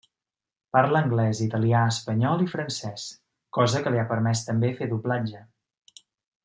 [0.75, 3.05] Parla anglès, italià, espanyol i francès,
[3.61, 5.47] cosa que li ha permès també fer doblatge.